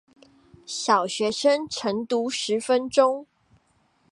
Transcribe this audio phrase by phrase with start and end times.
[0.65, 3.27] 小學生晨讀十分鐘